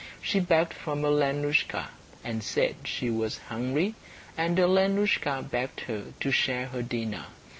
[0.19, 1.89] She begged from Alenoushka,
[2.23, 3.93] and said she was hungry,
[4.35, 7.27] and Alenoushka begged her to share her dinner.